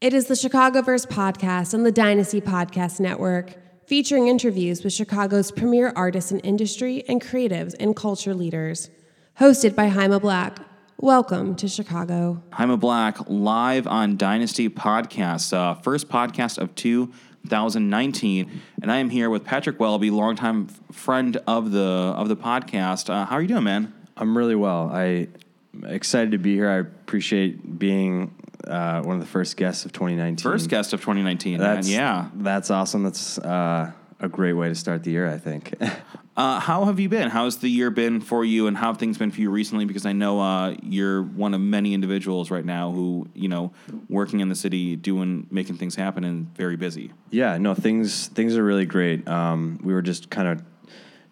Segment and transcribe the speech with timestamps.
[0.00, 3.56] It is the Chicagoverse podcast on the Dynasty Podcast Network,
[3.88, 8.90] featuring interviews with Chicago's premier artists in industry and creatives and culture leaders.
[9.40, 10.60] Hosted by Jaime Black.
[10.98, 12.40] Welcome to Chicago.
[12.52, 19.28] Jaime Black live on Dynasty Podcast, uh, first podcast of 2019, and I am here
[19.28, 23.10] with Patrick Welby, longtime f- friend of the of the podcast.
[23.10, 23.92] Uh, how are you doing, man?
[24.16, 24.90] I'm really well.
[24.92, 25.26] I
[25.84, 26.68] excited to be here.
[26.68, 28.32] I appreciate being
[28.66, 30.42] uh, one of the first guests of 2019.
[30.42, 31.82] First guest of 2019, man.
[31.84, 32.28] Yeah.
[32.34, 33.04] that's awesome.
[33.04, 35.28] That's uh, a great way to start the year.
[35.28, 35.74] I think.
[36.38, 37.28] Uh, how have you been?
[37.28, 39.86] How's the year been for you, and how have things been for you recently?
[39.86, 43.72] Because I know uh, you're one of many individuals right now who, you know,
[44.08, 47.10] working in the city, doing, making things happen, and very busy.
[47.32, 49.26] yeah, no things things are really great.
[49.26, 50.62] Um, we were just kind of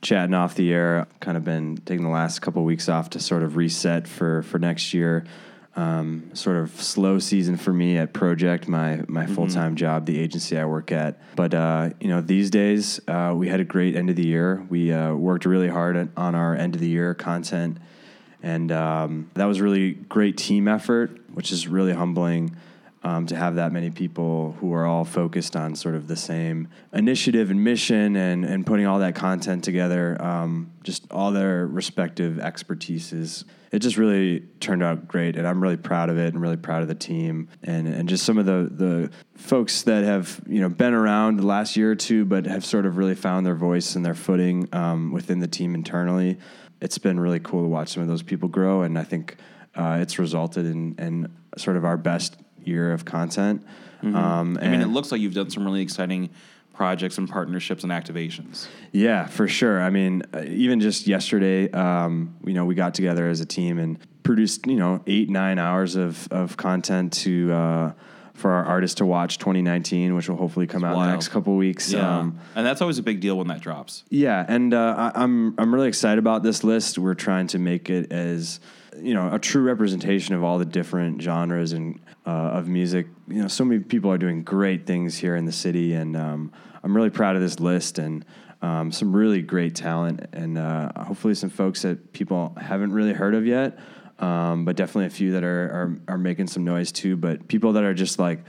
[0.02, 1.06] chatting off the air.
[1.20, 4.42] Kind of been taking the last couple of weeks off to sort of reset for
[4.42, 5.24] for next year.
[5.76, 10.18] Um, sort of slow season for me at Pro-Ject, my my full time job, the
[10.18, 11.20] agency I work at.
[11.36, 14.64] But uh, you know, these days uh, we had a great end of the year.
[14.70, 17.76] We uh, worked really hard on our end of the year content,
[18.42, 22.56] and um, that was really great team effort, which is really humbling.
[23.06, 26.66] Um, to have that many people who are all focused on sort of the same
[26.92, 32.38] initiative and mission and, and putting all that content together, um, just all their respective
[32.38, 33.44] expertises.
[33.70, 36.82] It just really turned out great, and I'm really proud of it and really proud
[36.82, 40.68] of the team and, and just some of the, the folks that have you know
[40.68, 43.94] been around the last year or two, but have sort of really found their voice
[43.94, 46.38] and their footing um, within the team internally.
[46.80, 49.36] It's been really cool to watch some of those people grow, and I think
[49.76, 53.64] uh, it's resulted in, in sort of our best year of content.
[54.02, 54.64] Um, Mm-hmm.
[54.64, 56.30] I mean, it looks like you've done some really exciting
[56.74, 58.68] projects and partnerships and activations.
[58.92, 59.80] Yeah, for sure.
[59.80, 63.78] I mean, uh, even just yesterday, um, you know, we got together as a team
[63.78, 67.92] and produced, you know, eight nine hours of of content to uh,
[68.36, 71.56] for our artists to watch 2019, which will hopefully come out in the next couple
[71.56, 71.92] weeks.
[71.94, 74.04] Um, and that's always a big deal when that drops.
[74.10, 76.98] yeah, and uh, I, I'm I'm really excited about this list.
[76.98, 78.60] We're trying to make it as
[78.98, 83.06] you know a true representation of all the different genres and uh, of music.
[83.28, 86.52] You know, so many people are doing great things here in the city, and um,
[86.82, 88.24] I'm really proud of this list and.
[88.62, 93.34] Um, some really great talent, and uh, hopefully some folks that people haven't really heard
[93.34, 93.78] of yet,
[94.18, 97.16] um, but definitely a few that are, are are making some noise too.
[97.16, 98.40] But people that are just like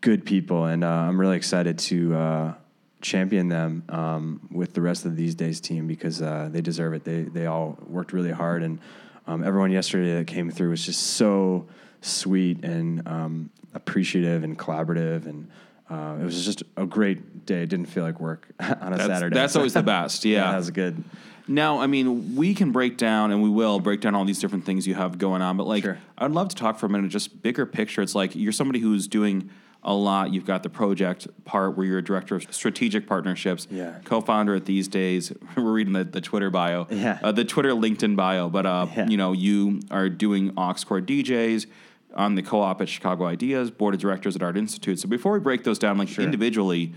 [0.00, 2.54] good people, and uh, I'm really excited to uh,
[3.00, 7.04] champion them um, with the rest of these days team because uh, they deserve it.
[7.04, 8.78] They they all worked really hard, and
[9.26, 11.66] um, everyone yesterday that came through was just so
[12.00, 15.50] sweet and um, appreciative and collaborative, and
[15.90, 17.62] uh, it was just a great day.
[17.62, 19.34] It didn't feel like work on a That's, Saturday.
[19.34, 20.24] that's always the best.
[20.24, 20.50] Yeah.
[20.52, 21.02] that was good.
[21.48, 24.64] Now, I mean, we can break down, and we will break down all these different
[24.64, 25.56] things you have going on.
[25.56, 25.98] But like, Sure.
[26.16, 28.02] I'd love to talk for a minute, just bigger picture.
[28.02, 29.50] It's like you're somebody who's doing
[29.82, 30.32] a lot.
[30.32, 33.94] You've got the Pro-Ject part where you're a director of strategic partnerships, Yeah.
[34.04, 35.32] co-founder at these days.
[35.56, 37.18] We're reading the, the Twitter bio, Yeah.
[37.22, 38.48] uh, the Twitter LinkedIn bio.
[38.50, 39.08] But uh, Yeah.
[39.08, 41.66] you know, you are doing Auxcord DJs
[42.14, 44.98] on the co-op at Chicago Ideas, board of directors at Art Institute.
[44.98, 46.92] So before we break those down, like individually,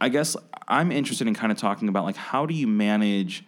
[0.00, 0.36] I guess
[0.66, 3.44] I'm interested in kind of talking about like how do you manage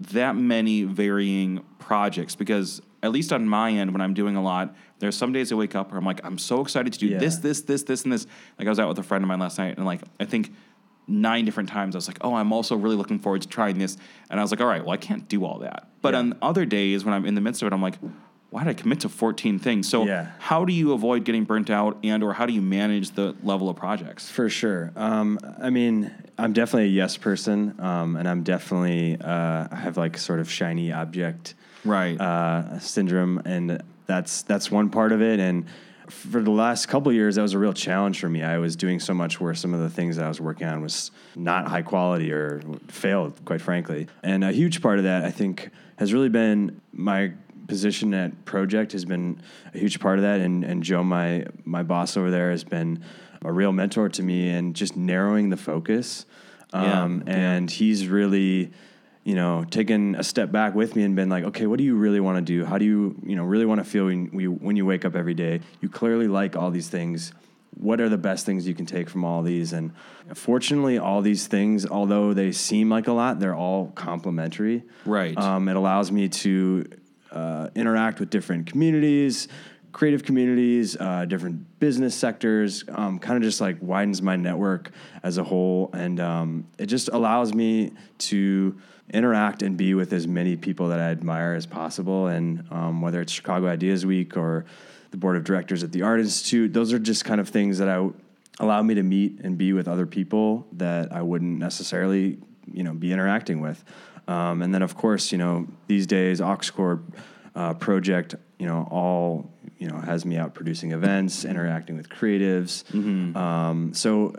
[0.00, 4.74] that many varying projects because at least on my end when I'm doing a lot
[5.00, 7.18] there's some days I wake up where I'm like I'm so excited to do Yeah.
[7.18, 8.26] this this this this and this
[8.58, 10.52] like I was out with a friend of mine last night and like I think
[11.08, 13.96] nine different times I was like oh I'm also really looking forward to trying this
[14.30, 16.20] and I was like all right well I can't do all that but Yeah.
[16.20, 17.94] on other days when I'm in the midst of it I'm like
[18.50, 20.28] why did I commit to 14 things so Yeah.
[20.38, 23.68] how do you avoid getting burnt out and or how do you manage the level
[23.68, 24.90] of projects For sure.
[24.96, 29.96] Um, I mean, I'm definitely a yes person, um, and I'm definitely uh, I have
[29.96, 31.54] like sort of shiny object
[31.84, 35.40] right uh, syndrome, and that's that's one part of it.
[35.40, 35.66] And
[36.08, 38.42] for the last couple of years, that was a real challenge for me.
[38.42, 40.80] I was doing so much where some of the things that I was working on
[40.80, 44.06] was not high quality or failed, quite frankly.
[44.22, 47.32] And a huge part of that, I think, has really been my
[47.68, 49.40] position at Pro-Ject has been
[49.72, 50.40] a huge part of that.
[50.40, 53.04] And and Joe, my my boss over there, has been
[53.42, 56.26] a real mentor to me and just narrowing the focus.
[56.74, 57.34] Yeah, Um, yeah.
[57.36, 58.72] and he's really
[59.24, 61.96] you know, taken a step back with me and been like, okay, what do you
[61.96, 62.64] really want to do?
[62.64, 65.14] How do you, you know, really want to feel when you, when you wake up
[65.14, 65.60] every day?
[65.82, 67.32] You clearly like all these things.
[67.74, 69.74] What are the best things you can take from all these?
[69.74, 69.92] And
[70.32, 74.82] fortunately, all these things, although they seem like a lot, they're all complementary.
[75.04, 75.36] Right.
[75.36, 76.86] Um, it allows me to
[77.32, 79.48] uh, interact with different communities,
[79.92, 84.90] creative communities, uh, different business sectors, um, kind of just like widens my network
[85.22, 85.90] as a whole.
[85.92, 88.78] And um, it just allows me to
[89.12, 92.26] interact and be with as many people that I admire as possible.
[92.26, 94.66] And um, whether it's Chicago Ideas Week or
[95.10, 96.72] the board of directors at the Art Institute.
[96.72, 98.08] Those are just kind of things that I
[98.60, 102.38] allow me to meet and be with other people that I wouldn't necessarily,
[102.70, 103.82] you know, be interacting with.
[104.28, 107.02] Um, and then, of course, you know, these days, Auxcord
[107.56, 112.84] uh, Pro-Ject, you know, all you know has me out producing events, interacting with creatives.
[113.36, 114.34] Um, so,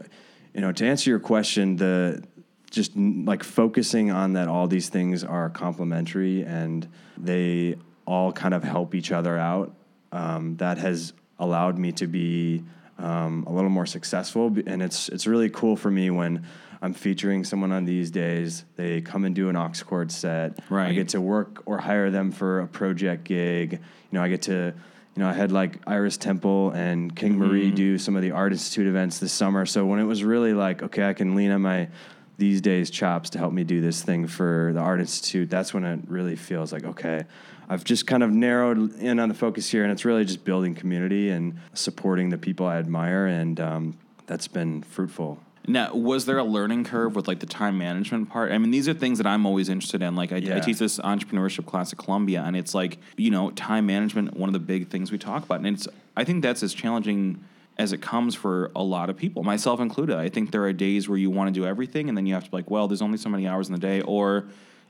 [0.53, 2.24] you know, to answer your question, the
[2.69, 6.88] just like focusing on that all these things are complementary and
[7.18, 7.75] they
[8.06, 9.74] all kind of help each other out.
[10.12, 12.63] Um, that has allowed me to be
[13.00, 16.45] um, a little more successful, and it's it's really cool for me when
[16.81, 18.64] I'm featuring someone on these days.
[18.76, 20.60] They come and do an aux chord set.
[20.92, 23.74] I get to work or hire them for a Pro-Ject gig.
[23.74, 23.80] You
[24.12, 24.74] know, I get to,
[25.16, 28.54] you know, I had like Iris Temple and King Marie do some of the Art
[28.54, 29.66] Institute events this summer.
[29.66, 31.90] So when it was really like, okay, I can lean on my
[32.38, 35.84] these days chops to help me do this thing for the Art Institute, that's when
[35.84, 37.25] it really feels like, okay,
[37.68, 40.74] I've just kind of narrowed in on the focus here, and it's really just building
[40.74, 45.38] community and supporting the people I admire, and um, that's been fruitful.
[45.69, 48.51] Now, was there a learning curve with like the time management part?
[48.51, 50.16] I mean, these are things that I'm always interested in.
[50.16, 53.86] Like, I, I teach this entrepreneurship class at Columbia, and it's like, you know, time
[53.86, 55.60] management, one of the big things we talk about.
[55.60, 55.88] And it's,
[56.18, 57.44] I think that's as challenging
[57.77, 60.18] as it comes for a lot of people, myself included.
[60.18, 62.44] I think there are days where you want to do everything, and then you have
[62.45, 64.45] to be like, well, there's only so many hours in the day, or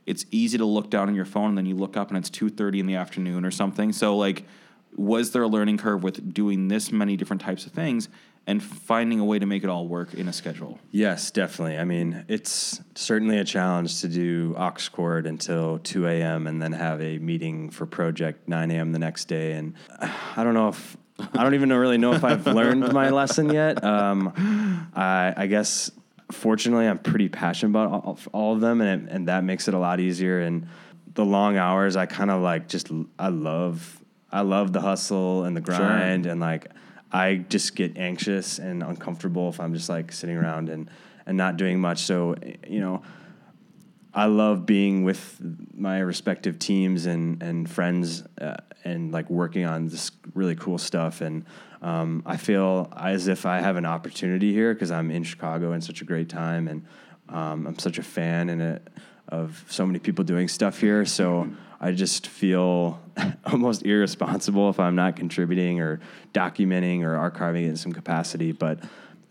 [0.05, 2.31] it's easy to look down on your phone and then you look up and it's
[2.31, 3.91] 2.30 in the afternoon or something.
[3.91, 4.45] So, like,
[4.99, 8.09] was there a learning curve with doing this many different types of things
[8.45, 10.77] and finding a way to make it all work in a schedule?
[10.91, 11.77] Yes, definitely.
[11.77, 16.47] I mean, it's certainly a challenge to do aux chord until 2 a.m.
[16.47, 18.91] and then have a meeting for Pro-Ject 9 a.m.
[18.91, 19.53] the next day.
[19.53, 20.97] And uh, I don't know if
[21.33, 23.83] I don't even really know if I've learned my lesson yet.
[23.83, 25.91] Um, I, I guess
[26.31, 29.73] fortunately I'm pretty passionate about all, all of them, and it, and that makes it
[29.73, 30.41] a lot easier.
[30.41, 30.67] And
[31.13, 33.98] the long hours, I kind of like just I love
[34.31, 36.67] I love the hustle and the grind and like
[37.11, 40.89] I just get anxious and uncomfortable if I'm just like sitting around and
[41.25, 41.99] and not doing much.
[41.99, 42.35] So
[42.67, 43.01] you know,
[44.13, 45.39] I love being with
[45.73, 51.21] my respective teams and and friends uh, and like working on this really cool stuff.
[51.21, 51.45] And
[51.81, 55.83] um, I feel as if I have an opportunity here because I'm in Chicago and
[55.83, 56.85] such a great time, and
[57.29, 58.81] um, I'm such a fan and a,
[59.29, 61.05] of so many people doing stuff here.
[61.05, 61.49] So
[61.81, 62.99] I just feel
[63.45, 65.99] almost irresponsible if I'm not contributing or
[66.33, 68.79] documenting or archiving it in some capacity, but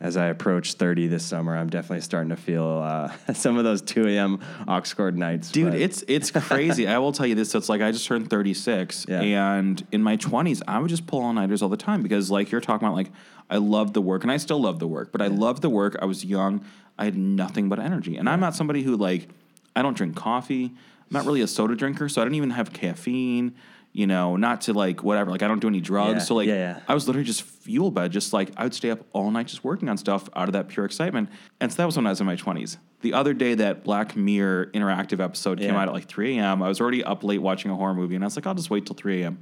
[0.01, 3.83] as I approach 30 this summer, I'm definitely starting to feel uh, some of those
[3.83, 4.39] 2 a.m.
[4.69, 5.51] Auxcord nights.
[5.51, 6.87] Dude, but- it's it's crazy.
[6.87, 7.51] I will tell you this.
[7.51, 9.21] So It's like I just turned 36, Yeah.
[9.23, 12.51] and in my 20s, I would just pull all nighters all the time because, like
[12.53, 13.11] you're talking about, like
[13.51, 15.97] I love the work, and I still love the work, but I love the work.
[16.01, 16.65] I was young.
[16.97, 19.29] I had nothing but energy, and I'm not somebody who like
[19.75, 20.73] I don't drink coffee.
[21.11, 23.55] I'm not really a soda drinker, so I don't even have caffeine.
[23.93, 25.31] You know, not to like whatever.
[25.31, 26.81] Like I don't do any drugs, Yeah, so like yeah, yeah.
[26.87, 29.65] I was literally just fueled by just like I would stay up all night just
[29.65, 31.31] working on stuff out of that pure excitement.
[31.59, 32.77] And so that was when I was in my twenties.
[33.01, 35.81] The other day that Black Mirror interactive episode came Yeah.
[35.81, 36.63] out at like 3 a.m.
[36.63, 38.71] I was already up late watching a horror movie, and I was like, I'll just
[38.71, 39.39] wait till 3 a.m.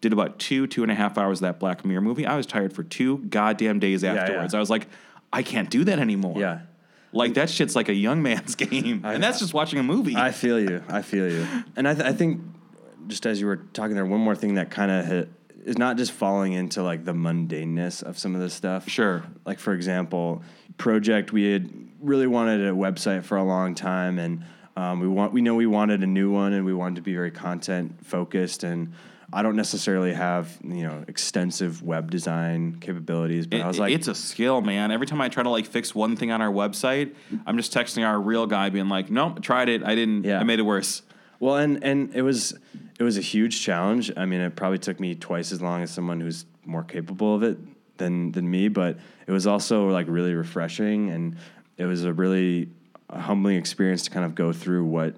[0.00, 2.26] Did about two, two and a half hours of that Black Mirror movie.
[2.26, 4.14] I was tired for two goddamn days yeah.
[4.14, 4.54] afterwards.
[4.54, 4.88] I was like,
[5.32, 6.38] I can't do that anymore.
[6.38, 6.60] Yeah.
[7.14, 9.02] Like that shit's like a young man's game.
[9.04, 10.16] and that's just watching a movie.
[10.16, 10.82] I feel you.
[10.88, 11.46] I feel you.
[11.76, 12.40] And I, th- I think,
[13.06, 15.28] just as you were talking there, one more thing that kind of hit
[15.64, 18.88] is not just falling into like the mundaneness of some of this stuff.
[18.88, 19.24] Sure.
[19.46, 20.42] Like for example,
[20.76, 24.44] Pro-Ject we had really wanted a website for a long time, and
[24.76, 27.14] um, we want we know we wanted a new one, and we wanted to be
[27.14, 28.92] very content focused and.
[29.32, 34.06] I don't necessarily have you know extensive web design capabilities, but I was like, it's
[34.06, 34.92] a skill, man.
[34.92, 37.14] Every time I try to like fix one thing on our website,
[37.44, 39.82] I'm just texting our real guy, being like, "Nope, tried it.
[39.82, 40.22] I didn't.
[40.22, 40.38] Yeah.
[40.38, 41.02] I made it worse."
[41.40, 42.54] Well, and and it was
[42.98, 44.12] it was a huge challenge.
[44.16, 47.42] I mean, it probably took me twice as long as someone who's more capable of
[47.42, 47.58] it
[47.98, 51.36] than than me, but it was also like really refreshing, and
[51.76, 52.68] it was a really
[53.20, 55.14] humbling experience to kind of go through what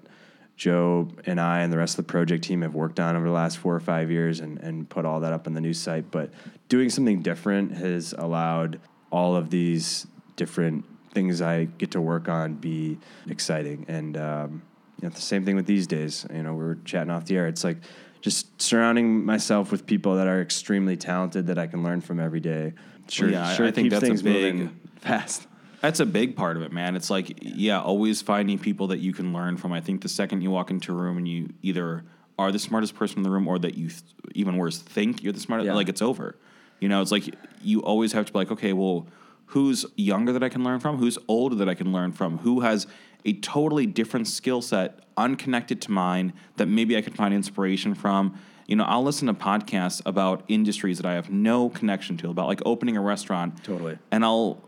[0.55, 3.31] Joe and I and the rest of the Pro-Ject team have worked on over the
[3.31, 6.09] last four or five years, and and put all that up on the new site.
[6.09, 6.31] But
[6.69, 8.79] doing something different has allowed
[9.11, 12.97] all of these different things I get to work on be
[13.29, 13.85] exciting.
[13.87, 14.61] And um,
[15.01, 16.25] you know, the same thing with these days.
[16.33, 17.47] You know, we were chatting off the air.
[17.47, 17.77] It's like
[18.21, 22.39] just surrounding myself with people that are extremely talented that I can learn from every
[22.39, 22.73] day.
[23.09, 25.47] Sure, Yeah, sure I think keeps that's a big- moving fast.
[25.81, 26.95] That's a big part of it, man.
[26.95, 29.71] It's like, yeah, always finding people that you can learn from.
[29.73, 32.03] I think the second you walk into a room and you either
[32.39, 34.01] are the smartest person in the room or that you, th-
[34.33, 35.73] even worse, think you're the smartest, Yeah.
[35.73, 36.35] like it's over.
[36.79, 39.07] You know, it's like you always have to be like, okay, well,
[39.47, 40.97] who's younger that I can learn from?
[40.97, 42.39] Who's older that I can learn from?
[42.39, 42.85] Who has
[43.25, 48.37] a totally different skill set, unconnected to mine, that maybe I can find inspiration from?
[48.67, 52.47] You know, I'll listen to podcasts about industries that I have no connection to, about
[52.47, 53.63] like opening a restaurant.
[53.63, 53.97] Totally.
[54.11, 54.61] And I'll,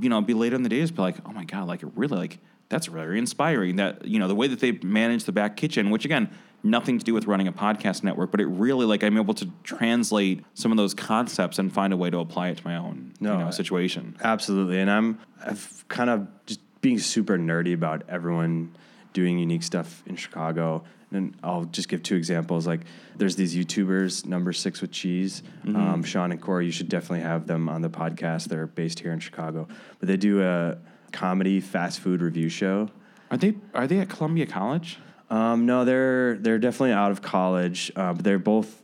[0.00, 1.88] you know, be later in the day, just be like, oh my god, like it
[1.96, 2.38] really, like
[2.68, 3.76] that's very inspiring.
[3.76, 6.30] That you know the way that they manage the back kitchen, which again,
[6.62, 9.48] nothing to do with running a podcast network, but it really like I'm able to
[9.62, 13.14] translate some of those concepts and find a way to apply it to my own
[13.20, 14.16] No, you know, situation.
[14.22, 18.76] Absolutely, and I'm I've kind of just being super nerdy about everyone
[19.12, 20.84] doing unique stuff in Chicago.
[21.10, 22.66] And I'll just give two examples.
[22.66, 22.80] Like,
[23.16, 26.66] there's these YouTubers, Number Six with Cheese, um, Sean and Corey.
[26.66, 28.48] You should definitely have them on the podcast.
[28.48, 29.66] They're based here in Chicago,
[29.98, 30.76] but they do a
[31.12, 32.88] comedy fast food review show.
[33.30, 34.98] Are they are they at Columbia College?
[35.30, 38.82] Um, no, they're they're definitely out of college, uh, but they're both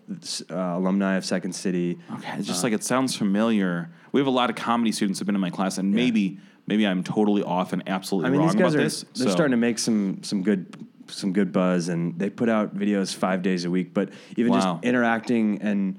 [0.51, 1.99] uh, alumni of Second City.
[2.15, 3.91] Okay, it's just like it sounds familiar.
[4.13, 6.87] We have a lot of comedy students who've been in my class, and maybe maybe
[6.87, 9.05] I'm totally off and absolutely I mean, wrong these guys about are this.
[9.15, 12.77] they're so- starting to make some some good some good buzz, and they put out
[12.77, 13.95] videos five days a week.
[13.95, 14.75] But even Wow.
[14.75, 15.99] just interacting and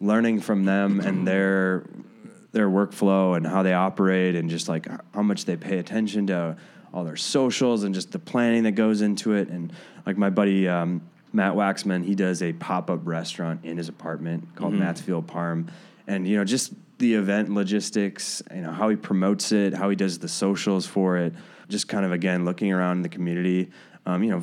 [0.00, 1.84] learning from them and their
[2.52, 6.56] their workflow and how they operate, and just like how much they pay attention to
[6.92, 9.48] all their socials and just the planning that goes into it.
[9.48, 9.72] And
[10.04, 11.00] like my buddy um,
[11.32, 14.82] Matt Waxman, he does a pop up restaurant in his apartment called Mm-hmm.
[14.82, 15.68] Mattsfield Parm,
[16.06, 19.96] and you know just the event logistics, you know how he promotes it, how he
[19.96, 21.32] does the socials for it,
[21.70, 23.70] just kind of again looking around in the community.
[24.06, 24.42] Um, you know,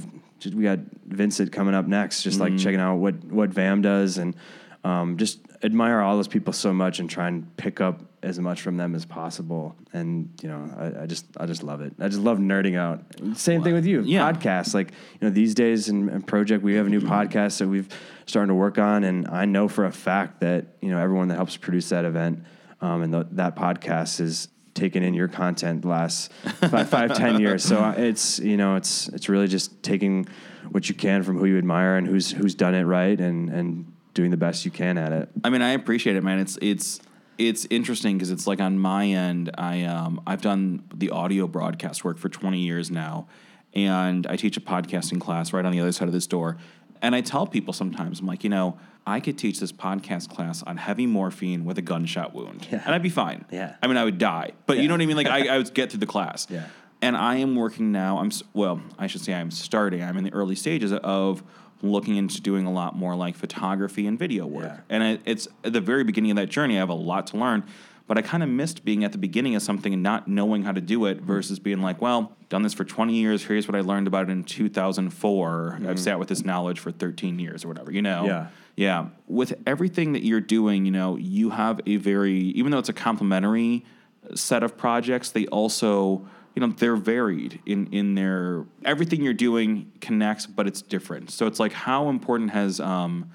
[0.55, 2.53] we got Vincent coming up next, just Mm-hmm.
[2.55, 4.35] like checking out what what VAM does, and
[4.83, 8.61] um, just admire all those people so much and try and pick up as much
[8.61, 9.75] from them as possible.
[9.91, 11.93] And you know, I, I just I just love it.
[11.99, 13.03] I just love nerding out.
[13.37, 14.31] Same thing with you, Yeah.
[14.31, 14.73] podcasts.
[14.73, 17.89] Like you know, these days in, in Pro-Ject, we have a new podcast that we've
[18.25, 21.35] starting to work on, and I know for a fact that you know everyone that
[21.35, 22.43] helps produce that event
[22.79, 27.63] um, and that podcast is taken in your content the last five, five ten years.
[27.63, 30.27] So it's you know it's it's really just taking
[30.69, 33.91] what you can from who you admire and who's who's done it right and and
[34.13, 35.29] doing the best you can at it.
[35.43, 36.39] I mean, I appreciate it, man.
[36.39, 36.99] It's it's
[37.37, 42.03] it's interesting because it's like on my end, I um I've done the audio broadcast
[42.03, 43.27] work for 20 years now,
[43.73, 46.57] and I teach a podcasting class right on the other side of this door.
[47.01, 48.77] And I tell people sometimes, I'm like, you know,
[49.09, 52.81] I could teach this podcast class on heavy morphine with a gunshot wound, Yeah.
[52.85, 53.45] and I'd be fine.
[53.51, 53.75] Yeah.
[53.81, 55.17] I mean, I would die, but you know what I mean.
[55.17, 56.45] Like, I, I would get through the class.
[56.49, 56.65] Yeah.
[57.01, 58.19] And I am working now.
[58.19, 58.81] I'm well.
[58.97, 60.03] I should say I'm starting.
[60.03, 61.41] I'm in the early stages of
[61.81, 64.65] looking into doing a lot more like photography and video work.
[64.65, 64.79] Yeah.
[64.89, 66.75] And it, it's at the very beginning of that journey.
[66.75, 67.63] I have a lot to learn,
[68.09, 70.71] but I kind of missed being at the beginning of something and not knowing how
[70.71, 71.19] to do Mm-hmm.
[71.19, 73.43] it versus being like, well, done this for 20 years.
[73.45, 75.79] Here's what I learned about it in 2004.
[75.87, 77.91] I've sat with this knowledge for 13 years or whatever.
[77.91, 78.23] You know.
[78.23, 78.27] Mm-hmm.
[78.27, 78.47] Yeah.
[78.75, 79.07] Yeah.
[79.27, 82.93] With everything that you're doing, you know, you have a very, even though it's a
[82.93, 83.85] complementary
[84.33, 89.91] set of projects, they also, you know, they're varied in, in their, everything you're doing
[90.01, 91.29] connects, but it's different.
[91.29, 93.29] So it's like, how important has um,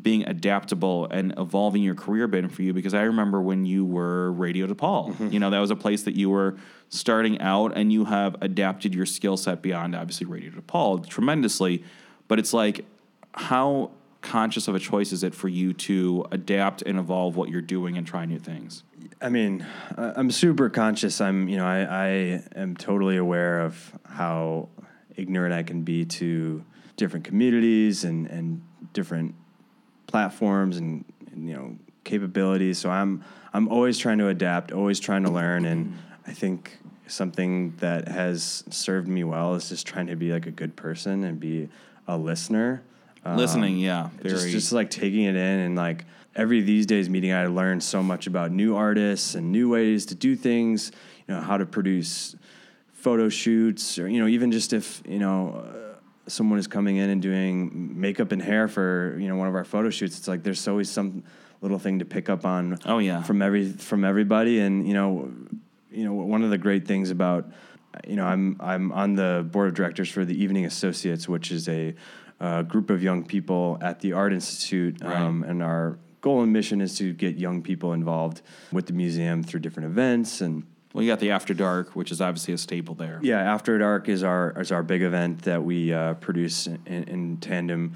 [0.00, 2.72] being adaptable and evolving your career been for you?
[2.72, 5.28] Because I remember when you were Radio DePaul, Mm-hmm.
[5.32, 6.56] you know, that was a place that you were
[6.90, 11.84] starting out and you have adapted your skill set beyond obviously Radio DePaul tremendously.
[12.28, 12.84] But it's like,
[13.34, 13.90] how
[14.20, 17.96] conscious of a choice is it for you to adapt and evolve what you're doing
[17.96, 18.82] and try new things?
[19.20, 19.66] I mean,
[19.96, 21.20] I'm super conscious.
[21.20, 22.06] I'm, you know, I, I
[22.56, 24.68] am totally aware of how
[25.16, 26.64] ignorant I can be to
[26.96, 29.34] different communities and, and different
[30.08, 32.78] platforms and, and, you know, capabilities.
[32.78, 35.64] So I'm, I'm always trying to adapt, always trying to learn.
[35.64, 35.96] And
[36.26, 40.50] I think something that has served me well is just trying to be like a
[40.50, 41.68] good person and be
[42.08, 42.82] a listener.
[43.36, 44.34] Listening, yeah, very.
[44.34, 48.02] Just, just like taking it in and like every these days meeting, I learned so
[48.02, 50.92] much about new artists and new ways to do things.
[51.26, 52.36] You know how to produce
[52.92, 55.87] photo shoots, or you know even just if you know uh,
[56.28, 59.64] someone is coming in and doing makeup and hair for you know one of our
[59.64, 60.18] photo shoots.
[60.18, 61.24] It's like there's always some
[61.60, 62.78] little thing to pick up on.
[62.86, 63.22] Oh, yeah.
[63.22, 65.32] from every from everybody, and you know
[65.90, 67.50] you know one of the great things about
[68.06, 71.68] you know I'm I'm on the board of directors for the Evening Associates, which is
[71.68, 71.94] a
[72.40, 76.80] uh, group of young people at the Art Institute, um, and our goal and mission
[76.80, 78.42] is to get young people involved
[78.72, 80.64] with the museum through different events and.
[80.92, 83.20] Well, you got the After Dark, which is obviously a staple there.
[83.22, 87.36] Yeah, After Dark is our is our big event that we uh, produce in, in
[87.38, 87.94] tandem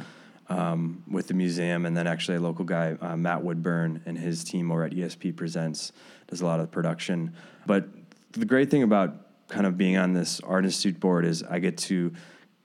[0.48, 4.44] um, with the museum, and then actually a local guy, uh, Matt Woodburn, and his
[4.44, 5.92] team over at ESP Presents
[6.28, 7.34] does a lot of the production.
[7.66, 7.88] But
[8.32, 9.14] the great thing about
[9.48, 12.12] kind of being on this art institute board is I get to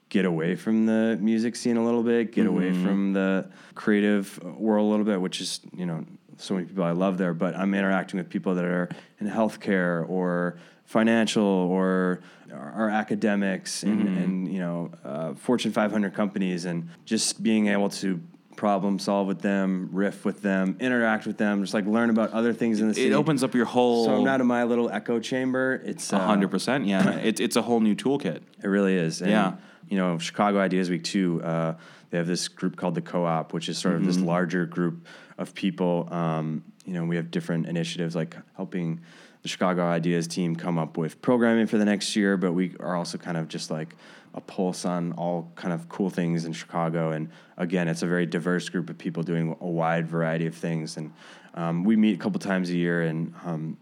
[0.08, 4.86] get away from the music scene a little bit, get away from the creative world
[4.86, 6.04] a little bit, which is you know
[6.38, 7.34] so many people I love there.
[7.34, 8.88] But I'm interacting with people that are
[9.20, 16.64] in healthcare or financial or are academics and, and you know uh, Fortune 500 companies,
[16.64, 18.20] and just being able to
[18.56, 22.52] problem solve with them, riff with them, interact with them, just like learn about other
[22.52, 23.08] things in the city.
[23.08, 24.06] It opens up your whole.
[24.06, 25.80] So I'm not in my little echo chamber.
[25.84, 26.86] It's uh, hundred percent.
[26.86, 28.40] Yeah, it's it's a whole new toolkit.
[28.62, 29.20] It really is.
[29.22, 29.54] And, Yeah.
[29.88, 31.42] You know, Chicago Ideas Week too.
[31.42, 31.74] Uh,
[32.10, 35.06] they have this group called the Co-op, which is sort of this larger group
[35.38, 36.08] of people.
[36.12, 39.00] Um, you know, we have different initiatives like helping
[39.42, 42.96] the Chicago Ideas team come up with programming for the next year, but we are
[42.96, 43.94] also kind of just like
[44.34, 47.12] a pulse on all kind of cool things in Chicago.
[47.12, 50.96] And again, it's a very diverse group of people doing a wide variety of things.
[50.96, 51.12] And
[51.54, 53.76] um, we meet a couple times a year, and um,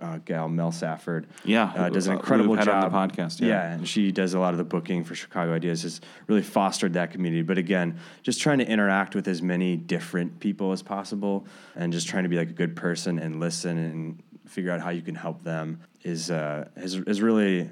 [0.00, 3.46] uh, gal Mel Safford, Yeah, uh, does an incredible had on job the podcast, yeah.
[3.46, 5.82] yeah, and she does a lot of the booking for Chicago Ideas.
[5.82, 7.42] Has really fostered that community.
[7.42, 12.08] But again, just trying to interact with as many different people as possible, and just
[12.08, 15.14] trying to be like a good person and listen and figure out how you can
[15.14, 17.70] help them is uh, has has really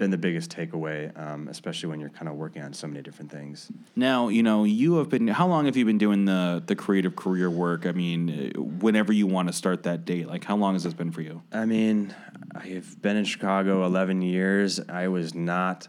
[0.00, 3.30] been the biggest takeaway, um, especially when you're kind of working on so many different
[3.30, 3.70] things.
[3.94, 5.28] Now, you know, you have been.
[5.28, 7.86] How long have you been doing the the creative career work?
[7.86, 10.94] I mean, uh, whenever you want to start that date, like how long has this
[10.94, 11.42] been for you?
[11.52, 12.14] I mean,
[12.52, 14.80] I've been in Chicago 11 years.
[14.88, 15.86] I was not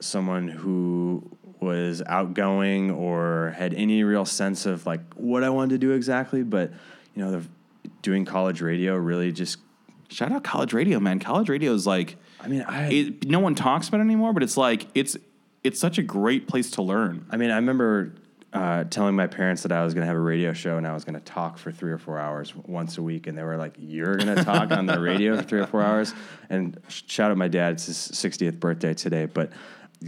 [0.00, 1.30] someone who
[1.60, 6.42] was outgoing or had any real sense of like what I wanted to do exactly,
[6.42, 6.72] but
[7.14, 7.48] you know, the,
[8.02, 9.58] doing college radio really just
[10.14, 11.18] Shout out college radio, man.
[11.18, 14.44] College radio is like, I mean, I it, no one talks about it anymore, but
[14.44, 15.16] it's like it's
[15.64, 17.26] it's such a great place to learn.
[17.30, 18.14] I mean, I remember
[18.52, 20.94] uh, telling my parents that I was going to have a radio show and I
[20.94, 23.56] was going to talk for three or four hours once a week, and they were
[23.56, 26.14] like, "You're going to talk on the radio for three or four hours?"
[26.48, 29.26] And shout out my dad; it's his 60th birthday today.
[29.26, 29.50] But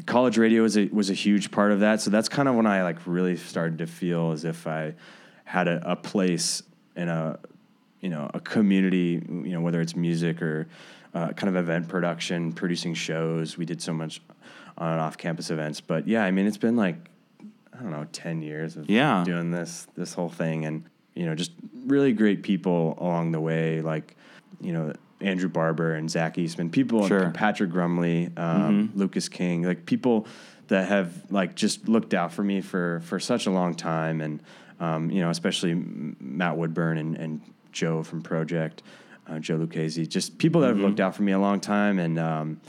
[0.07, 2.01] college radio was a was a huge part of that.
[2.01, 4.95] So that's kind of when I like really started to feel as if I
[5.45, 6.63] had a, a place
[6.95, 7.41] in a
[8.07, 10.69] you know a community you know whether it's music or
[11.13, 13.59] uh, kind of event production producing shows.
[13.59, 14.21] We did so much
[14.79, 15.81] on and off campus events.
[15.81, 16.99] But yeah i mean it's been like
[17.75, 19.25] i don't know 10 years of Yeah.
[19.25, 20.65] doing this this whole thing.
[20.67, 20.85] And
[21.17, 21.51] you know just
[21.85, 24.15] really great people along the way like
[24.61, 27.31] you know andrew barber and zach eastman people Sure.
[27.31, 30.26] patrick grumley um, lucas king like people
[30.69, 34.21] that have like just looked out for me for for such a long time.
[34.21, 34.41] And
[34.78, 35.75] um, you know especially
[36.21, 37.41] matt woodburn and, and
[37.76, 38.82] joe from Pro-Ject
[39.28, 41.99] uh, joe lucchese just people that have looked out for me a long time.
[41.99, 42.60] And um,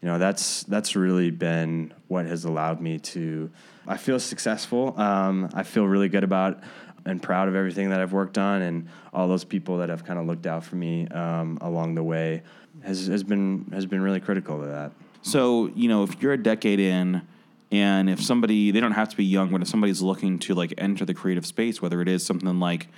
[0.00, 3.50] you know that's that's really been what has allowed me to
[3.86, 4.98] i feel successful.
[4.98, 6.60] Um, i feel really good about
[7.04, 10.18] and proud of everything that i've worked on and all those people that have kind
[10.18, 12.42] of looked out for me um, along the way
[12.82, 14.92] has, has been has been really critical to that.
[15.22, 17.22] So, you know, if you're a decade in
[17.70, 20.74] and if somebody, they don't have to be young, but if somebody's looking to like
[20.78, 22.88] enter the creative space, whether it is something like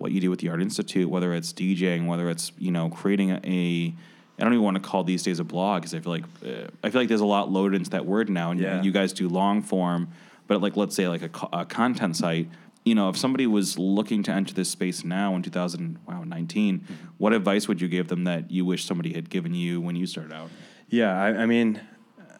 [0.00, 3.30] what you do with the Art Institute, whether it's DJing, whether it's, you know, creating
[3.32, 3.94] a, a
[4.38, 6.68] I don't even want to call these days a blog because I feel like uh,
[6.82, 8.82] I feel like there's a lot loaded into that word now, and Yeah.
[8.82, 10.08] you guys do long form,
[10.46, 12.48] but like let's say like a, a content site.
[12.82, 16.86] You know, if somebody was looking to enter this space now in 2019,
[17.18, 20.06] what advice would you give them that you wish somebody had given you when you
[20.06, 20.48] started out?
[20.88, 21.78] Yeah, I, I mean,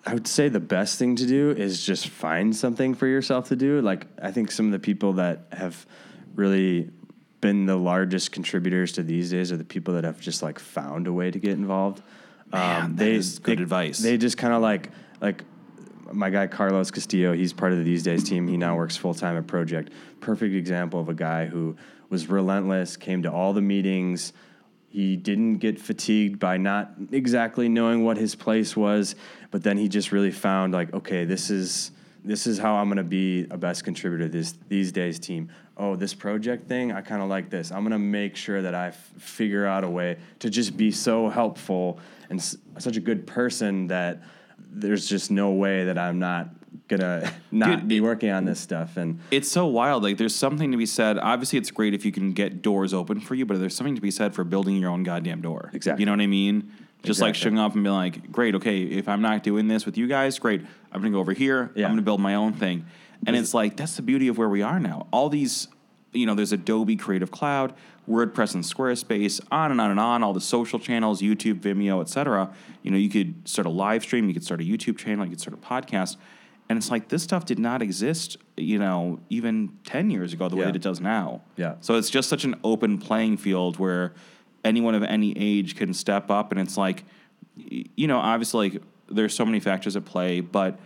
[0.06, 3.56] I would say the best thing to do is just find something for yourself to
[3.56, 3.82] do.
[3.82, 5.84] Like, I think some of the people that have
[6.34, 6.90] really
[7.40, 11.06] been the largest contributors to these days are the people that have just like found
[11.06, 12.02] a way to get involved.
[12.52, 13.98] Um, Man, that is good advice.
[13.98, 15.44] They just kind of like like
[16.12, 17.32] my guy Carlos Castillo.
[17.32, 18.48] He's part of the These Days team.
[18.48, 19.90] He now works full time at Pro-Ject.
[20.20, 21.76] Perfect example of a guy who
[22.08, 24.32] was relentless, came to all the meetings.
[24.88, 29.14] He didn't get fatigued by not exactly knowing what his place was,
[29.52, 31.92] but then he just really found like, okay, this is
[32.24, 35.50] this is how I'm going to be a best contributor this these days team.
[35.76, 37.70] Oh, this Pro-Ject thing, I kind of like this.
[37.72, 40.90] I'm going to make sure that I f- figure out a way to just be
[40.92, 44.22] so helpful and s- such a good person that
[44.58, 46.48] there's just no way that I'm not
[46.86, 48.98] gonna not Dude, be working on this stuff.
[48.98, 50.02] And it's so wild.
[50.02, 51.18] Like, there's something to be said.
[51.18, 54.00] Obviously, it's great if you can get doors open for you, but there's something to
[54.02, 55.70] be said for building your own goddamn door.
[55.72, 56.02] Exactly.
[56.02, 56.70] You know what I mean?
[57.02, 57.50] Just like Exactly.
[57.50, 60.38] showing up and being like, great, okay, if I'm not doing this with you guys,
[60.38, 60.62] great.
[60.92, 61.70] I'm to go over here.
[61.74, 61.88] Yeah.
[61.88, 62.86] I'm to build my own thing.
[63.26, 65.06] And it's like, that's the beauty of where we are now.
[65.10, 65.68] All these,
[66.12, 67.74] you know, there's Adobe Creative Cloud,
[68.08, 72.52] WordPress and Squarespace, on and on and on, all the social channels, YouTube, Vimeo, etc.
[72.82, 75.30] You know, you could start a live stream, you could start a YouTube channel, you
[75.30, 76.16] could start a podcast.
[76.68, 80.56] And it's like this stuff did not exist, you know, even 10 years ago the
[80.56, 81.42] way that it does now.
[81.56, 81.74] Yeah.
[81.80, 84.14] So it's just such an open playing field where
[84.64, 86.52] anyone of any age can step up.
[86.52, 87.04] And it's like,
[87.56, 90.78] you know, obviously, like, there's so many factors at play, but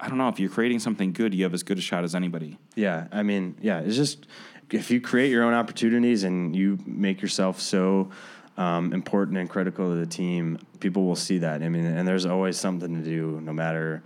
[0.00, 0.28] I don't know.
[0.28, 2.58] If you're creating something good, you have as good a shot as anybody.
[2.74, 4.26] Yeah, I mean, yeah, it's just
[4.70, 8.10] if you create your own opportunities and you make yourself so
[8.56, 11.62] um, important and critical to the team, people will see that.
[11.62, 14.02] I mean, and there's always something to do, no matter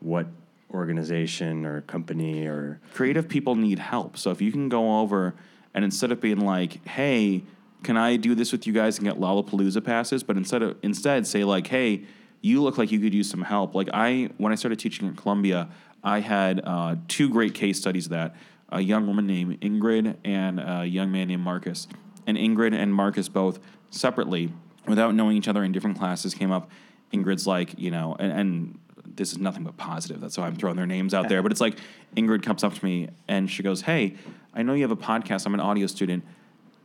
[0.00, 0.26] what
[0.72, 4.16] organization or company or creative people need help.
[4.16, 5.34] So if you can go over
[5.72, 7.44] and instead of being like, "Hey,
[7.84, 11.26] can I do this with you guys and get Lollapalooza passes?" but instead of instead
[11.26, 12.04] say like, "Hey,
[12.40, 15.16] you look like you could use some help." Like I, when I started teaching at
[15.16, 15.68] Columbia,
[16.02, 18.36] I had uh, two great case studies of that
[18.74, 21.86] a young woman named Ingrid and a young man named Marcus.
[22.26, 24.52] And Ingrid and Marcus both separately,
[24.86, 26.70] without knowing each other in different classes, came up.
[27.12, 30.20] Ingrid's like, you know, and, and this is nothing but positive.
[30.20, 31.42] That's why I'm throwing their names out there.
[31.42, 31.78] But it's like
[32.16, 34.16] Ingrid comes up to me and she goes, Hey,
[34.52, 35.46] I know you have a podcast.
[35.46, 36.24] I'm an audio student.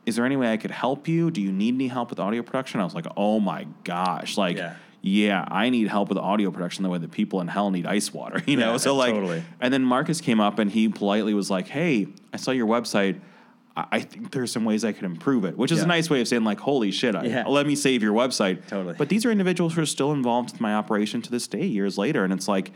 [0.09, 1.29] Is there any way I could help you?
[1.31, 2.79] Do you need any help with audio production?
[2.81, 4.37] I was like, Oh my gosh.
[4.37, 4.73] Like, Yeah.
[5.01, 8.11] yeah, I need help with audio production the way that people in hell need ice
[8.13, 8.71] water, you know?
[8.71, 9.43] Yeah, so like totally.
[9.61, 13.19] and then Marcus came up and he politely was like, Hey, I saw your website.
[13.77, 15.85] I I think there's some ways I could improve it, which is Yeah.
[15.85, 17.43] a nice way of saying like, holy shit, I, Yeah.
[17.47, 18.67] let me save your website.
[18.67, 18.95] Totally.
[18.97, 21.97] But these are individuals who are still involved with my operation to this day, years
[21.99, 22.23] later.
[22.23, 22.71] And it's like,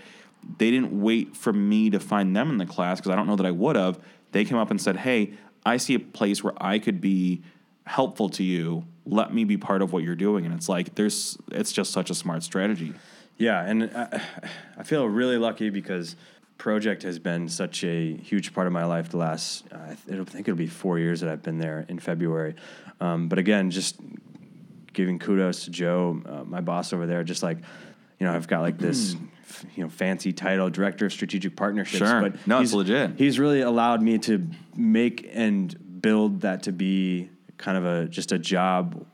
[0.60, 3.36] they didn't wait for me to find them in the class because I don't know
[3.38, 3.98] that I would have.
[4.34, 5.34] They came up and said, hey,
[5.66, 7.42] I see a place where I could be
[7.86, 8.86] helpful to you.
[9.06, 10.46] Let me be part of what you're doing.
[10.46, 12.94] And it's like, there's, it's just such a smart strategy.
[13.38, 14.22] Yeah, and I,
[14.78, 16.16] I feel really lucky because
[16.58, 20.48] Pro-Ject has been such a huge part of my life the last, uh, I think
[20.48, 22.56] it'll be four years that I've been there in February.
[23.02, 23.98] Um, but again, just
[24.94, 27.58] giving kudos to Joe, uh, my boss over there, just like,
[28.20, 29.26] you know, I've got like this, hmm.
[29.76, 31.98] you know, fancy title, Director of Strategic Partnerships.
[32.10, 32.22] Sure.
[32.22, 33.12] But No, it's he's- legit.
[33.18, 38.32] He's really allowed me to make and build that to be kind of a just
[38.32, 39.06] a job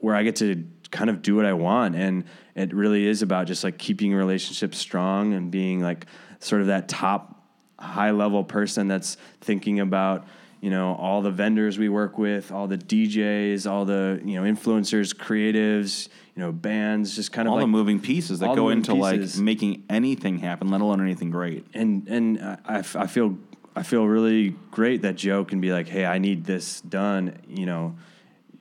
[0.00, 1.94] where I get to kind of do what I want.
[1.94, 6.06] And it really is about just like keeping relationships strong and being like
[6.40, 7.44] sort of that top
[7.78, 10.26] high level person that's thinking about,
[10.60, 14.42] you know, all the vendors we work with, all the DJs, all the, you know,
[14.42, 18.68] influencers, creatives, you know, bands, just kind of all like the moving pieces that go
[18.68, 19.36] into pieces.
[19.36, 21.66] like making anything happen, let alone anything great.
[21.74, 23.36] and and I, I feel
[23.76, 27.38] I feel really great that Joe can be like, hey, I need this done.
[27.46, 27.96] You know,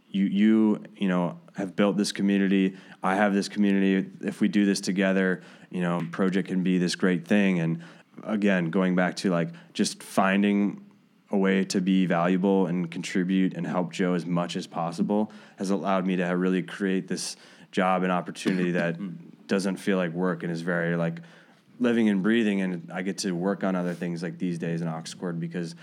[0.10, 2.76] you you you know have built this community.
[3.02, 4.10] I have this community.
[4.22, 7.60] If we do this together, you know, Pro-Ject can be this great thing.
[7.60, 7.82] And
[8.24, 10.84] again, going back to like just finding
[11.32, 15.70] a way to be valuable and contribute and help Joe as much as possible has
[15.70, 17.36] allowed me to really create this
[17.72, 18.98] job and opportunity that
[19.48, 21.20] doesn't feel like work and is very like
[21.80, 22.62] living and breathing.
[22.62, 25.76] And I get to work on other things like these days in Auxcord because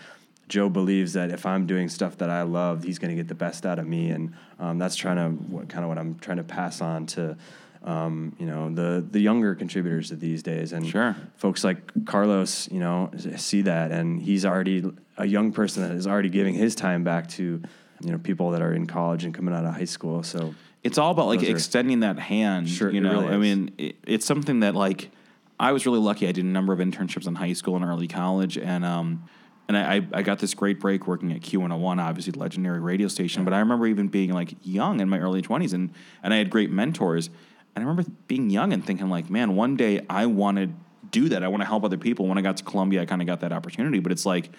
[0.48, 3.34] Joe believes that if I'm doing stuff that I love, he's going to get the
[3.34, 6.36] best out of me, and um, that's trying to what, kind of what I'm trying
[6.36, 7.38] to pass on to,
[7.82, 11.16] um, you know, the the younger contributors of these days, and Sure.
[11.36, 14.84] folks like Carlos, you know, see that, and he's already
[15.16, 17.62] a young person that is already giving his time back to,
[18.00, 20.22] you know, people that are in college and coming out of high school.
[20.22, 22.68] So it's all about like are- extending that hand.
[22.68, 25.10] Sure, you know, really I mean, it, it's something that like
[25.58, 26.28] I was really lucky.
[26.28, 29.24] I did a number of internships in high school and early college, and um,
[29.68, 33.44] and I, I got this great break working at Q101, obviously the legendary radio station.
[33.44, 36.50] But I remember even being like young in my early twenties, and and I had
[36.50, 37.30] great mentors.
[37.76, 40.70] And I remember being young and thinking like, man, one day I want to
[41.10, 41.42] do that.
[41.42, 42.28] I want to help other people.
[42.28, 43.98] When I got to Columbia, I kind of got that opportunity.
[44.00, 44.50] But it's like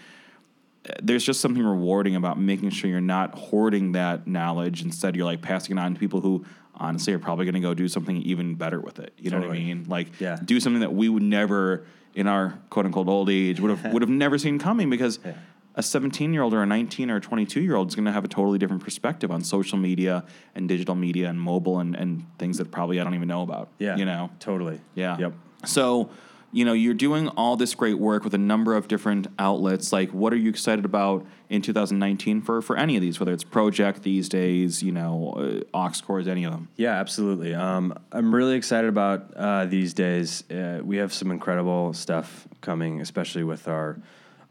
[1.01, 4.83] there's just something rewarding about making sure you're not hoarding that knowledge.
[4.83, 6.45] Instead, you're like passing it on to people who
[6.75, 9.13] honestly are probably going to go do something even better with it.
[9.17, 9.85] You know what I mean?
[9.87, 10.37] Like Yeah.
[10.43, 14.01] do something that we would never in our quote unquote old age would have would
[14.01, 15.33] have never seen coming because Yeah.
[15.75, 18.11] a 17 year old or a 19 or a 22 year old is going to
[18.11, 22.25] have a totally different perspective on social media and digital media and mobile and, and
[22.39, 23.69] things that probably I don't even know about.
[23.79, 24.29] yeah, You know?
[24.39, 25.17] totally, Yeah.
[25.17, 25.33] yep.
[25.65, 26.09] So,
[26.55, 29.91] you know, you're doing all this great work with a number of different outlets.
[29.91, 33.19] Like, what are you excited about in 2019 for for any of these?
[33.19, 36.69] Whether it's Pro-Ject these days, you know, uh, Auxcords, any of them.
[36.77, 37.53] Yeah, absolutely.
[37.53, 40.49] Um, I'm really excited about uh, these days.
[40.49, 43.99] Uh, we have some incredible stuff coming, especially with our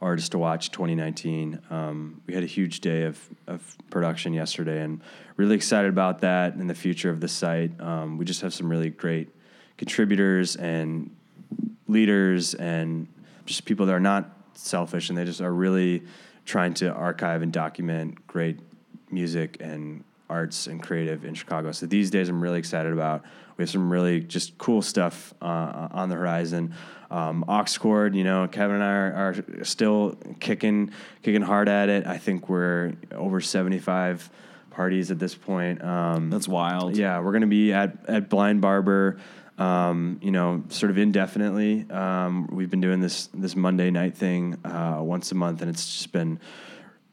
[0.03, 1.59] Artist to Watch 2019.
[1.71, 5.01] Um, we had a huge day of, of production yesterday and
[5.39, 7.81] really excited about that and the future of the site.
[7.81, 9.31] Um, we just have some really great
[9.79, 11.11] contributors and
[11.89, 13.07] leaders and
[13.47, 16.03] just people that are not selfish and they just are really
[16.45, 18.59] trying to archive and document great
[19.11, 21.73] music and arts and creative in Chicago.
[21.73, 23.23] So these days I'm really excited about.
[23.57, 26.75] We have some really just cool stuff uh, on the horizon.
[27.11, 30.91] Um, Auxcord, you know, Kevin and I are, are still kicking
[31.23, 32.07] kicking hard at it.
[32.07, 34.29] I think we're over 75
[34.71, 35.83] parties at this point.
[35.85, 36.97] Um, That's wild.
[36.97, 39.19] yeah, we're going to be at, at Blind Barber,
[39.59, 41.87] um, you know, sort of indefinitely.
[41.91, 45.87] Um, we've been doing this this Monday night thing uh, once a month, and it's
[45.87, 46.41] just been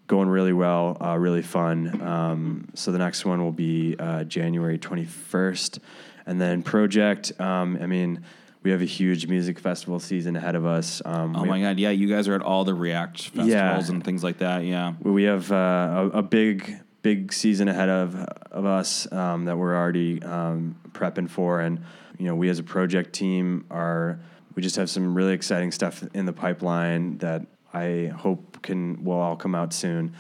[0.08, 2.02] going really well, uh, really fun.
[2.02, 5.80] Um, so the next one will be uh, January 21st.
[6.26, 8.24] And then Pro-Ject, um, I mean,
[8.62, 11.02] we have a huge music festival season ahead of us.
[11.06, 13.80] Um, Oh my god, yeah, you guys are at all the React festivals Yeah.
[13.90, 14.66] and things like that.
[14.66, 14.94] Yeah.
[15.02, 18.16] we have uh, a, a big big season ahead of
[18.52, 21.82] of us um, that we're already um, prepping for, and
[22.18, 24.20] you know we as a Pro-Ject team are
[24.56, 29.20] we just have some really exciting stuff in the pipeline that I hope can will
[29.20, 30.16] all come out soon,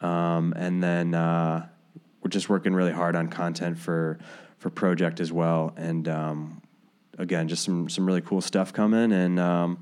[0.00, 1.66] um, and then uh,
[2.22, 4.18] we're just working really hard on content for
[4.58, 6.62] for Pro-Ject as well, and um,
[7.18, 9.78] again just some some really cool stuff coming, and um,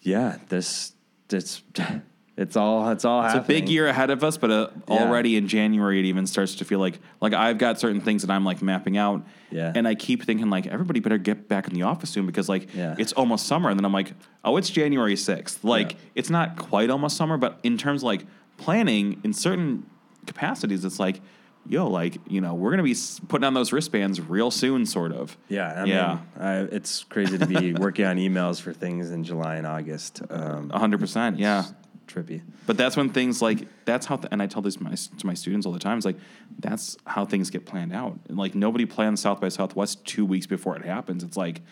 [0.00, 0.92] yeah, this
[1.30, 1.62] it's
[2.40, 4.94] it's all it's all It's a big year ahead of us, but uh, Yeah.
[5.04, 8.30] already in January it even starts to feel like like I've got certain things that
[8.32, 9.72] I'm like mapping out, Yeah.
[9.74, 12.74] and I keep thinking like everybody better get back in the office soon because like
[12.74, 12.96] Yeah.
[12.98, 15.62] it's almost summer, and then I'm like, oh, it's January sixth.
[15.62, 15.98] Like Yeah.
[16.16, 18.24] it's not quite almost summer, but in terms of like
[18.56, 19.84] planning in certain
[20.26, 21.20] capacities, it's like.
[21.68, 22.96] Yo, like you know, we're gonna be
[23.28, 25.36] putting on those wristbands real soon, sort of.
[25.50, 29.24] Yeah, I yeah, mean, I, it's crazy to be working on emails for things in
[29.24, 30.22] July and August.
[30.30, 31.38] Um, hundred percent.
[31.38, 31.64] Yeah,
[32.12, 32.42] trippy.
[32.66, 35.34] But that's when things like that's how, th- and I tell this my, to my
[35.34, 35.96] students all the time.
[35.96, 36.18] It's like
[36.58, 38.18] that's how things get planned out.
[38.28, 41.22] And like nobody plans South by Southwest two weeks before it happens.
[41.22, 41.62] It's like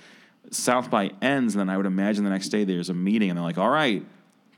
[0.51, 3.37] South by ends, and then I would imagine the next day there's a meeting, and
[3.37, 4.05] they're like, "All right,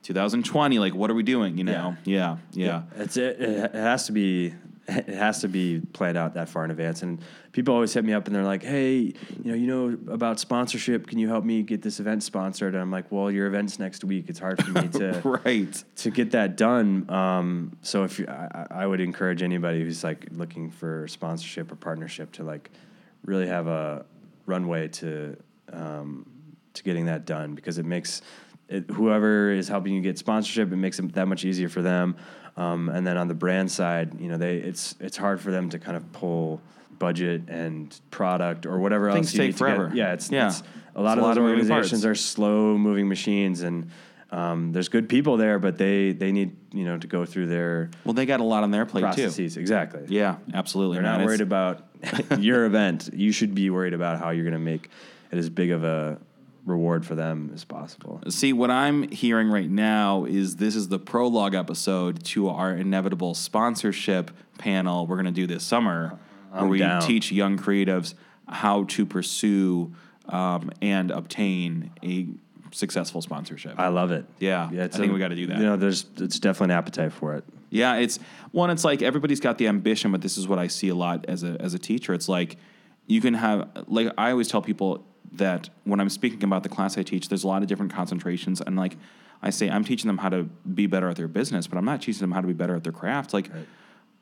[0.03, 1.97] 2020, like what are we doing?" You know?
[2.05, 2.83] Yeah, yeah.
[2.97, 4.55] It's it, it has to be
[4.91, 7.03] it has to be planned out that far in advance.
[7.03, 7.21] And
[7.53, 11.07] people always hit me up and they're like, "Hey, you know, you know about sponsorship?
[11.07, 14.05] Can you help me get this event sponsored?" And I'm like, "Well, your event's next
[14.05, 14.27] week.
[14.29, 15.85] It's hard for me to right.
[15.97, 17.09] to get that done.
[17.11, 21.77] Um, so if you, I, I would encourage anybody who's like looking for sponsorship or
[21.77, 22.71] partnership to like
[23.25, 24.05] really have a
[24.47, 25.37] runway to
[25.73, 26.27] um,
[26.75, 28.23] to getting that done because it makes
[28.71, 32.17] it, whoever is helping you get sponsorship it makes it that much easier for them.
[32.57, 35.69] Um, and then on the brand side, you know, they it's it's hard for them
[35.71, 36.61] to kind of pull
[36.99, 39.91] budget and product or whatever Things else you take need to get- forever.
[39.95, 40.49] Yeah, it's, Yeah.
[40.49, 40.63] it's
[40.95, 43.91] a lot It's of a lot those organizations are slow moving machines and
[44.33, 47.91] um, there's good people there, but they they need you know to go through their
[48.05, 49.07] Well, they got a lot on their plate too.
[49.07, 49.57] processes.
[49.57, 50.03] Exactly.
[50.09, 50.97] Yeah, absolutely.
[50.97, 51.13] They're man.
[51.13, 51.87] not It's- worried about
[52.39, 53.11] your event.
[53.13, 54.89] You should be worried about how you're going to make
[55.33, 56.19] it as big of a
[56.65, 58.21] reward for them as possible.
[58.29, 63.35] See, what I'm hearing right now is this is the prologue episode to our inevitable
[63.35, 66.19] sponsorship panel we're going to do this summer,
[66.51, 67.03] where I'm we down.
[67.03, 68.15] teach young creatives
[68.49, 69.93] how to pursue
[70.29, 72.29] um, and obtain a
[72.73, 73.79] successful sponsorship.
[73.79, 74.27] I love it.
[74.39, 75.59] Yeah, I think we gotta do that.
[75.59, 77.45] You know, there's it's definitely an appetite for it.
[77.71, 78.19] Yeah, it's
[78.53, 78.71] one.
[78.71, 81.43] It's like everybody's got the ambition, but this is what I see a lot as
[81.43, 82.15] a as a teacher.
[82.15, 82.57] It's like
[83.07, 86.99] you can have like I always tell people that when I'm speaking about the class
[86.99, 88.97] I teach, there's a lot of different concentrations, and like
[89.43, 90.43] I say, I'm teaching them how to
[90.75, 92.85] be better at their business, but I'm not teaching them how to be better at
[92.85, 93.33] their craft.
[93.35, 93.51] Like.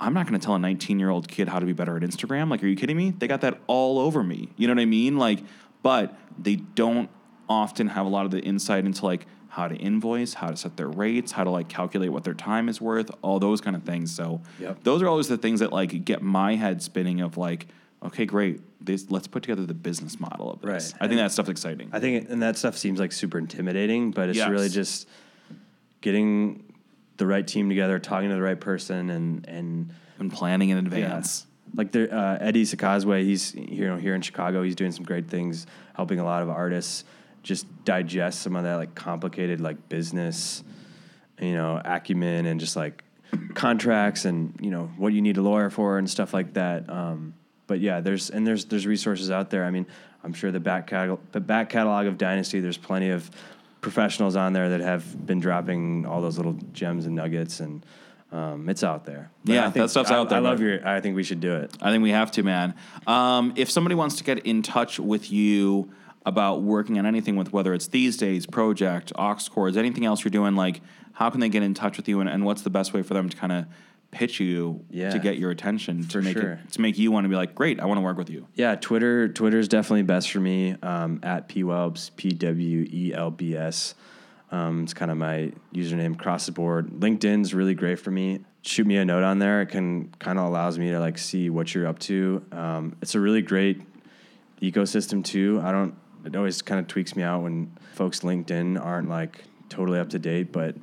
[0.00, 2.04] I'm not going to tell a 19 year old kid how to be better at
[2.04, 2.48] Instagram.
[2.48, 3.10] Like, are you kidding me?
[3.10, 4.48] They got that all over me.
[4.56, 5.16] You know what I mean?
[5.18, 5.40] Like,
[5.82, 7.10] but they don't
[7.48, 10.76] often have a lot of the insight into like how to invoice, how to set
[10.76, 13.82] their rates, how to like calculate what their time is worth, all those kind of
[13.82, 14.14] things.
[14.14, 14.84] So Yep.
[14.84, 17.66] those are always the things that like get my head spinning of like,
[18.04, 18.60] okay, great.
[18.80, 20.92] This let's put together the business model of this.
[20.92, 21.02] Right.
[21.02, 21.90] I think that stuff's exciting.
[21.92, 24.48] I think, and that stuff seems like super intimidating, but it's Yes.
[24.50, 25.08] really just
[26.00, 26.62] getting
[27.16, 31.46] the right team together, talking to the right person, and and and planning in advance.
[31.74, 34.62] Like there, uh, Eddie Sakazwe, he's you know here in Chicago.
[34.62, 37.04] He's doing some great things, helping a lot of artists
[37.42, 40.62] just digest some of that like complicated like business,
[41.40, 43.04] you know, acumen and just like
[43.54, 46.88] contracts and you know what you need a lawyer for and stuff like that.
[46.88, 47.34] Um,
[47.68, 49.64] but yeah, there's and there's there's resources out there.
[49.64, 49.86] I mean,
[50.24, 52.58] I'm sure the back catalog, the back catalog of Dynasty.
[52.58, 53.30] There's plenty of
[53.80, 57.86] professionals on there that have been dropping all those little gems and nuggets and.
[58.30, 59.30] Um, it's out there.
[59.42, 60.86] But Yeah, I think- that stuff's I- out there, I love your.
[60.86, 61.74] I think we should do it.
[61.80, 62.74] I think we have to, man.
[63.06, 65.88] Um, if somebody wants to get in touch with you
[66.26, 70.30] about working on anything with whether it's these days, Pro-Ject, aux chords, anything else you're
[70.30, 70.82] doing, like
[71.14, 73.14] how can they get in touch with you and, and what's the best way for
[73.14, 73.64] them to kind of
[74.10, 75.10] pitch you Yeah.
[75.10, 76.52] to get your attention to make sure.
[76.64, 78.46] it to make you want to be like, great, I want to work with you.
[78.54, 79.28] Yeah, Twitter.
[79.28, 80.76] Twitter is definitely best for me.
[80.82, 83.94] Um, at pwelbs, p w e l b s.
[84.50, 86.88] Um, it's kind of my username across the board.
[86.88, 88.40] LinkedIn's really great for me.
[88.62, 89.60] Shoot me a note on there.
[89.60, 92.42] It can kind of allows me to like see what you're up to.
[92.50, 93.82] Um, it's a really great
[94.62, 95.60] ecosystem too.
[95.62, 95.94] I don't.
[96.24, 100.18] It always kind of tweaks me out when folks LinkedIn aren't like totally up to
[100.18, 100.74] date, but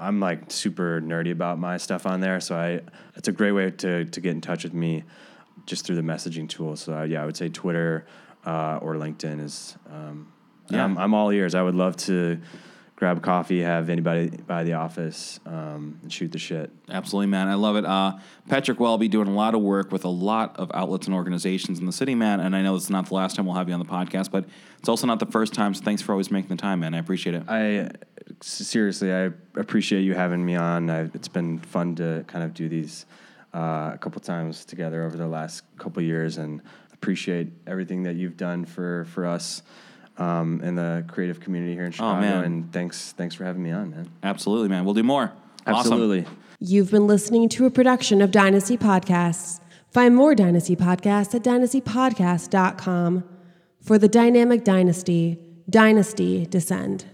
[0.00, 2.40] I'm like super nerdy about my stuff on there.
[2.40, 2.80] So I,
[3.16, 5.04] it's a great way to to get in touch with me,
[5.66, 6.76] just through the messaging tool.
[6.76, 8.06] So uh, yeah, I would say Twitter
[8.44, 9.76] uh, or LinkedIn is.
[9.90, 10.32] Um,
[10.70, 10.84] yeah.
[10.84, 11.54] I'm, I'm all ears.
[11.56, 12.40] I would love to
[13.00, 16.70] grab coffee, have anybody by the office, um, and shoot the shit.
[16.90, 17.48] Absolutely, man.
[17.48, 17.84] I love it.
[17.86, 21.80] Uh, Patrick Welby doing a lot of work with a lot of outlets and organizations
[21.80, 22.40] in the city, man.
[22.40, 24.44] And I know it's not the last time we'll have you on the podcast, but
[24.78, 25.72] it's also not the first time.
[25.72, 26.94] So thanks for always making the time, man.
[26.94, 27.44] I appreciate it.
[27.48, 27.88] I
[28.40, 30.90] seriously, I appreciate you having me on.
[30.90, 33.06] I, it's been fun to kind of do these
[33.54, 36.62] uh, a couple times together over the last couple years, and
[36.92, 39.62] appreciate everything that you've done for for us
[40.18, 42.20] um, in the creative community here in Chicago.
[42.20, 42.44] man.
[42.44, 44.10] And thanks, thanks for having me on, man.
[44.22, 44.84] Absolutely, man.
[44.84, 45.32] We'll do more.
[45.66, 45.92] Awesome.
[45.92, 46.26] Absolutely.
[46.58, 49.60] You've been listening to a production of Dynasty Podcasts.
[49.90, 53.24] Find more Dynasty Podcasts at dynastypodcast.com.
[53.80, 55.38] For the dynamic dynasty,
[55.68, 57.06] Dynasty Descend.